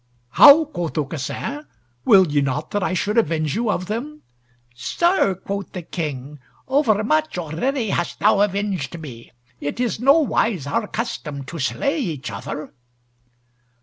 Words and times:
"How," 0.29 0.65
quoth 0.65 0.97
Aucassin, 0.97 1.67
"will 2.05 2.25
ye 2.27 2.41
not 2.41 2.71
that 2.71 2.81
I 2.81 2.95
should 2.95 3.19
avenge 3.19 3.53
you 3.53 3.69
of 3.69 3.85
them?" 3.85 4.23
"Sir," 4.73 5.35
quoth 5.35 5.73
the 5.73 5.83
King, 5.83 6.39
"overmuch 6.67 7.37
already 7.37 7.91
hast 7.91 8.17
thou 8.17 8.41
avenged 8.41 8.97
me. 8.99 9.31
It 9.59 9.79
is 9.79 9.99
nowise 9.99 10.65
our 10.65 10.87
custom 10.87 11.43
to 11.43 11.59
slay 11.59 11.99
each 11.99 12.31
other." 12.31 12.73